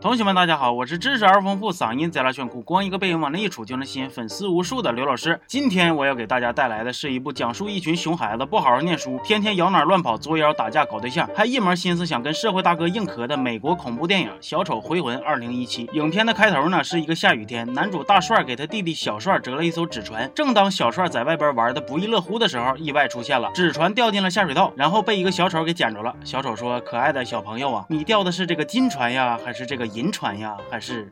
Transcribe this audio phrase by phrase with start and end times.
[0.00, 5.38] 同学们，大家好，我是知识而丰富、嗓音贼拉炫酷、光一个背影往那一杵就能吸引粉丝无数的刘老师。
[5.46, 15.86] 今天我要给大家带来的是一部讲述一群熊孩子不好好念书，天天摇哪乱跑、作妖、打架、搞对象，还一门心思想跟社会大哥硬磕的美国恐怖电影《小丑回魂二零一七》。
[15.92, 20.30] 影片的开头呢是一个下雨天，男主大帅给他弟弟小帅折了一艘纸船。
[20.34, 26.16] 正当小帅在外边玩的不亦乐乎的时候，意外出现了，纸船掉进了下水道，然后被一个小丑给捡着了。
[26.24, 31.10] 小丑说：“可爱的小朋友啊，你掉的是这个金船呀，还是这个银船呀？”还是，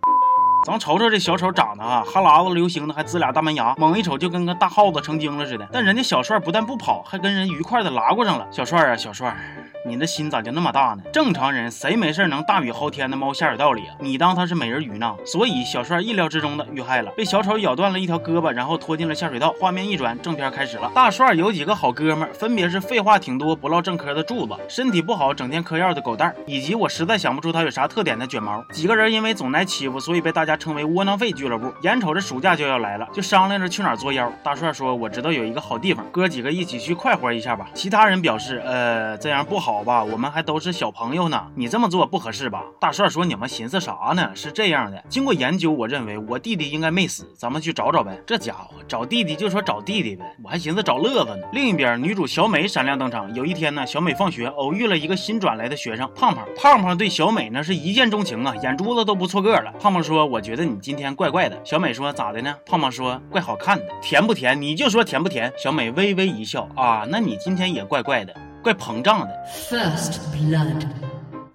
[0.65, 5.69] 咱瞅瞅这小丑长得啊，哈喇子流星的，还呲俩大门牙，猛一瞅就跟个大耗子成精了似的。
[5.73, 8.47] 但人家小帅不但不跑，还跟人愉快的拉过上了。
[8.51, 9.37] 小帅啊，小帅。
[9.85, 11.03] 你的心咋就那么大呢？
[11.13, 13.97] 正常人谁没事能大雨嚎天的猫下水道里啊？
[14.01, 15.15] 你当他是美人鱼呢？
[15.25, 19.55] 所以小帅意料之中的遇害了，被小丑咬断了一条胳膊，然后拖进了下水道。
[19.59, 20.91] 画面一转，正片开始了。
[20.95, 28.63] 大帅有几个好哥们，分别是废话挺多、不唠正嗑的柱子，身体不好、整天嗑药的狗蛋，以及我实在想不出他有啥特点的卷毛。
[28.73, 31.73] 几个人因为总挨欺负，所以被大家称为窝囊废俱乐部。
[31.83, 34.31] 眼瞅着暑假就要来了，就商量着去哪儿作妖。
[34.43, 40.03] 大帅说：“我知道有一个好地方，哥几个一起去快活一下吧。”其他人表示：“呃，这样不好好吧？
[40.03, 42.65] 我们还……”都是小朋友呢，你这么做不合适吧？
[42.81, 44.31] 大帅说：“你们寻思啥呢？
[44.35, 51.47] 是这样的，经过研究，我认为我弟弟应该没死，咱们去找找呗。”这家伙找弟弟就说找弟弟呗，我还寻思找乐子呢。
[51.53, 53.35] 另一边，女主小美闪亮登场。
[53.35, 56.49] 有一天呢，小美放学偶遇了一个新转来的学生胖胖。
[56.57, 59.71] 胖胖对小美呢是一见钟情啊，眼珠子都不错个了。
[59.79, 64.59] 胖胖说：“我觉得你今天怪怪的。”小美说：“咋的呢？”胖胖说：“怪好看的，甜不甜？
[64.63, 69.35] 你就说甜不甜。”小美微微一笑：“啊，那你今天也怪怪的。”怪膨胀的。
[69.69, 71.08] First blood.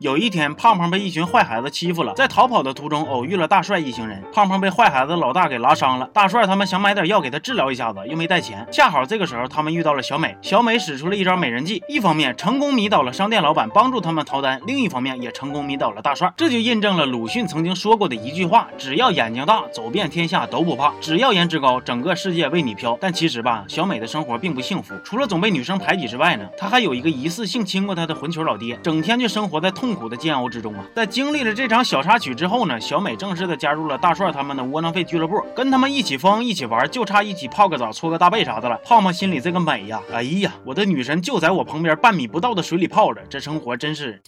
[0.04, 4.22] 有一天，胖胖被一群坏孩子欺负了，在逃跑的途中偶遇了大帅一行人。
[4.34, 8.68] 胖胖被坏孩子老大给拉伤了，大帅他们想买点药给他治疗一下子，又没带钱。
[8.70, 10.36] 恰好这个时候，他们遇到了小美。
[10.42, 16.34] 小美使出了一招美人计，一方面成功迷倒了商店老板，帮助他们逃单；另一方面也成功迷倒了大帅。
[16.36, 22.98] 这就印证了鲁迅曾经说过的一句话：只要眼睛大，走遍天下都不怕；只要颜值高，整个世界为你飘。
[23.00, 30.86] 但其实吧，小美的生活并不幸福，除了总被女生排挤之外呢，她还有一个疑似性侵过她的混球老爹，整天就生活在痛苦的煎熬之中啊。
[30.96, 38.78] 在经历了这场小插曲之后呢，小美正式的加入了大帅他们的窝囊废俱乐部，跟他们一起疯一起玩，就差一起泡个澡、搓个大背啥的了。
[38.86, 44.22] 胖胖心里这个美呀，哎呀，我的女神就在我旁边半米不到的水里泡着，这生活真是。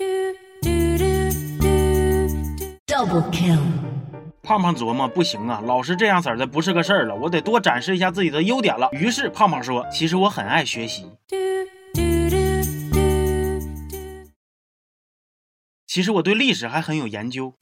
[2.87, 3.59] Double kill。
[4.41, 8.87] 胖胖琢磨，不行啊，老是这样色的不是个事儿了，我得多展示一下自己的优点了。
[8.91, 11.05] 于是胖胖说，其实我很爱学习。
[15.95, 17.53] 其实我对历史还很有研究。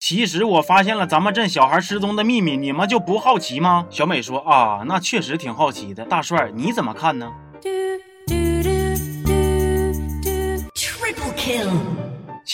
[0.00, 3.86] 其实我发现了咱们镇小孩失踪的秘密，你们就不好奇吗？
[3.90, 6.06] 小美说啊，那确实挺好奇的。
[6.06, 7.30] 大帅你怎么看呢？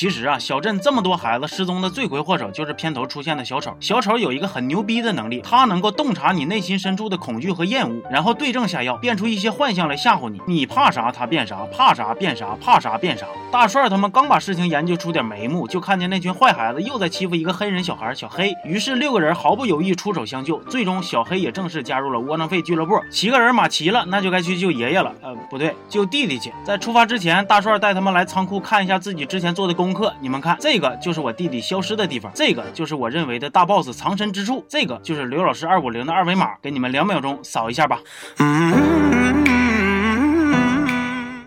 [0.03, 3.73] 其实啊，小镇这么多孩子失踪的罪魁祸首就是片头出现的小丑。
[3.79, 10.43] 小丑有一个很牛逼的能力，他能够洞察你内心深处的恐惧和厌恶，然后对症下药，变出一些幻象来吓唬你。
[10.45, 13.25] 你怕啥他变啥，怕啥变啥，怕啥变啥。
[13.53, 18.53] 大帅他们刚把事情研究出点眉目，就看见那群坏孩子又在欺负一个黑人小孩小黑。
[18.65, 23.01] 于是六个人毫不犹豫出手相救，最终小黑也正式加入了窝囊废俱乐部。
[23.09, 25.15] 七个人马齐了，那就该去救爷爷了。
[25.23, 26.53] 呃，不对，救弟弟去。
[26.65, 30.12] 在出发之前，大帅带他们来仓库看一下自己之前做的工功课。
[30.20, 38.00] 你们看，这个就是我弟弟消失的地方，这个就是我认为的大 boss 藏身之处，这个就是刘老师二五零的二维码，给你们两秒钟扫一下吧。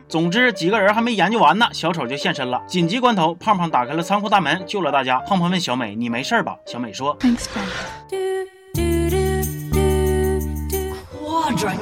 [0.07, 2.61] 总之，几个人还没研究完呢，小丑就现身了。
[2.67, 5.19] 紧急关头，胖胖打开了仓库大门，救了大家。
[5.22, 7.45] 胖胖问小美：“你没事吧？”小美说：“Thanks,
[11.19, 11.75] Quadra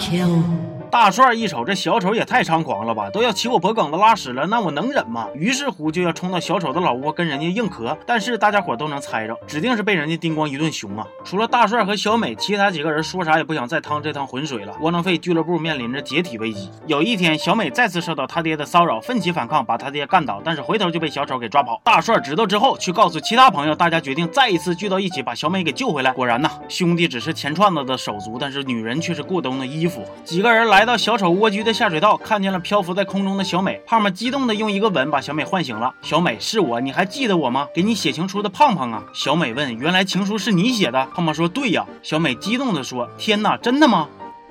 [0.93, 5.27] 大帅一瞅，这小丑也太猖狂了吧，都要骑我脖梗子拉屎了，那我能忍吗？
[5.33, 7.97] 于是乎就要冲到小丑的老窝跟人家硬磕。
[8.05, 11.07] 但是大家伙都能猜着，指定是被人家叮咣一顿熊啊！
[11.23, 14.77] 除了大帅和小美，其他几个人说啥也不想再趟这趟浑水了。
[14.81, 16.69] 窝囊废俱乐部面临着解体危机。
[16.85, 21.81] 有一天，小美再次受到他爹的骚扰，奋起反抗，把他爹干倒，但是回头就被小丑给抓跑。
[21.83, 26.11] 大帅知道之后，去告诉其他朋友，大家决定再一次聚到一起，把小美给救回来。
[26.11, 30.05] 果然呐，兄弟只是钱串子的手足，但是女人却是过冬的衣服。
[30.23, 30.82] 几个人来。
[30.83, 33.81] 来到小丑蜗居的下水道，看见了漂浮在空中的小美。
[33.87, 35.95] 胖胖激动的用一个吻把小美唤醒了。
[36.01, 37.65] 小美，是我，你还记得我吗？
[37.73, 39.01] 给你写情书的胖胖啊！
[39.13, 44.09] 小美问：“原来情书是你写的？”胖胖说：“对呀。”小美激动的说：“天哪，真的吗？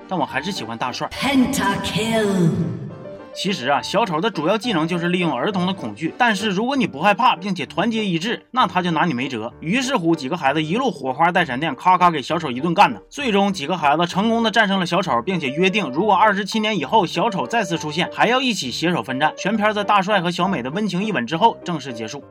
[0.08, 1.06] 但我还是喜欢大帅。”
[3.34, 9.52] 其实啊，小丑的主要技能就是利用儿童的恐惧，但是如果你不害怕，并且团结一致，那他就拿你没辙。
[9.60, 13.00] 于是乎，几个孩子一路火花带闪电，咔咔给小丑一顿干呢。
[13.08, 19.32] 最终，几个孩子成功的战胜了小丑，并且约定，如果二十七年以后小丑再次出现，还要一起携手奋战。
[19.36, 22.22] 全片在大帅和小美的温情一吻之后正式结束。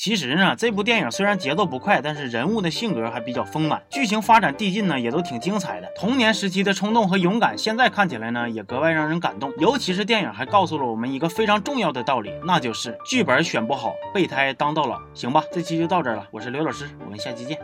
[0.00, 5.88] 其实呢，这部电影虽然节奏不快，但是人物的性格还比较丰满，剧情发展递进呢也都挺精彩的。
[5.96, 9.52] 童年时期的冲动和勇敢，现在看起来呢也格外让人感动。
[9.58, 15.00] 尤其是电影还告诉了我们一个非常重要的道理，那就是剧本选不好，备胎当到老。
[15.14, 17.58] 行吧，这期就到这儿了，我是刘老师，我们下期见。